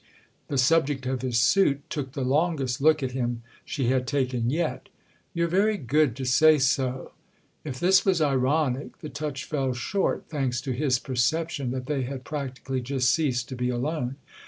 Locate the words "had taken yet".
3.89-4.89